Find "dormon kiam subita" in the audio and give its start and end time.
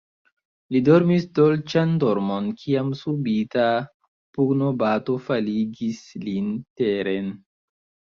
2.03-3.65